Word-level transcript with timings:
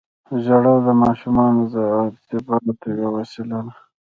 •ژړا 0.43 0.75
د 0.85 0.87
ماشومانو 1.03 1.61
د 1.73 1.75
ارتباط 2.03 2.79
یوه 2.93 3.09
وسیله 3.17 3.57
ده. 3.65 3.73